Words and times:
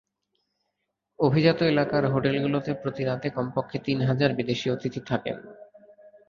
অভিজাত 1.19 1.59
এলাকার 1.63 2.03
হোটেলগুলোতে 2.05 2.71
প্রতি 2.73 3.03
রাতে 3.03 3.27
কমপক্ষে 3.29 3.77
তিন 3.85 3.97
হাজার 4.01 4.31
বিদেশি 4.33 4.67
অতিথি 4.69 5.01
থাকেন। 5.05 5.37